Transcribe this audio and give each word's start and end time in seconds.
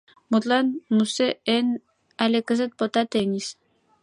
Мутлан, 0.31 0.67
Муссе 0.95 1.27
Энн 1.55 1.69
але 2.23 2.39
кызыт 2.47 2.71
Пота 2.79 3.03
Тынис. 3.11 3.47